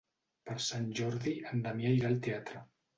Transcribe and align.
Per 0.49 0.55
Sant 0.69 0.89
Jordi 1.01 1.37
en 1.53 1.63
Damià 1.69 1.95
irà 2.03 2.13
al 2.15 2.21
teatre. 2.29 2.69